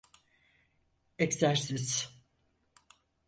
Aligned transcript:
Egzersiz. 1.25 2.09